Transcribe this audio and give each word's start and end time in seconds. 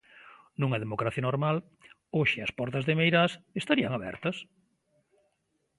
Nunha 0.59 0.81
democracia 0.83 1.25
normal, 1.27 1.57
hoxe 2.17 2.39
as 2.41 2.51
portas 2.57 2.85
de 2.85 2.97
Meirás 2.99 3.31
estarían 3.61 3.91
abertas. 3.95 4.37